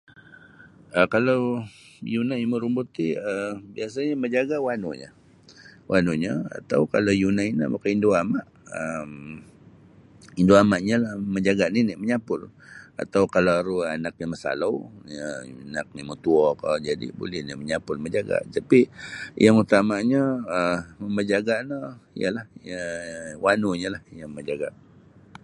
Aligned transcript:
um 0.99 1.07
Kalau 1.13 1.39
yunai 2.13 2.43
marumbut 2.51 2.87
ti 2.97 3.07
um 3.31 3.53
biasanyo 3.75 4.11
mamajaga 4.15 4.55
wanunyo 4.67 5.09
wanunyo 5.91 6.33
atau 6.57 6.81
kalau 6.93 7.13
yunai 7.23 7.47
no 7.57 7.63
maka 7.73 7.87
indu 7.95 8.09
ama' 8.21 8.45
um 8.79 9.11
indu 10.41 10.53
amanyo 10.63 10.95
lah 11.03 11.13
mamajaga 11.23 11.65
nini 11.75 11.93
manyapul 12.01 12.41
atau 13.03 13.23
kalau 13.33 13.53
aru 13.61 13.77
anaknyo 13.95 14.25
masalau 14.33 14.73
anaknyo 15.69 15.97
yang 15.99 16.07
motuokah 16.11 16.73
buli 17.19 17.39
lah 17.47 17.55
mamajaga 17.99 18.37
tapi 18.55 18.79
yang 19.43 19.55
utamanyo 19.63 20.23
um 20.55 20.79
yang 20.97 21.09
mamajaga 21.09 21.53
no 21.69 21.79
ialah 22.21 22.45
wanunyolah 23.45 24.01
yang 24.17 24.29
mamajaga. 24.33 24.69